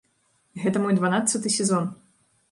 [0.61, 1.85] Гэта мой дванаццаты сезон.